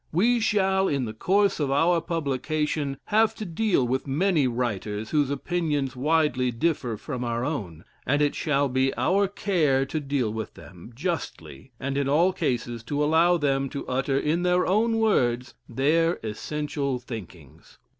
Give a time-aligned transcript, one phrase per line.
[0.11, 5.29] We shall, in the course of our publication, have to deal with many writers whose
[5.29, 10.55] opinions widely differ from our own, and it shall be our care to deal with
[10.55, 15.53] them justly and in all cases to allow them to utter in their own words
[15.69, 17.77] their essential thinkings.